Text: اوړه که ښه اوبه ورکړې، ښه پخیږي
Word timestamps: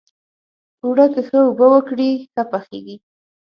اوړه 0.83 1.05
که 1.13 1.21
ښه 1.27 1.39
اوبه 1.47 1.65
ورکړې، 1.71 2.09
ښه 2.31 2.43
پخیږي 2.51 2.95